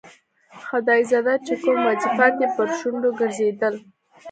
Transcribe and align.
خدایزده 0.67 1.35
چې 1.45 1.53
کوم 1.61 1.77
وظیفات 1.87 2.33
یې 2.41 2.47
پر 2.55 2.67
شونډو 2.77 3.09
ګرځېدل. 3.19 3.75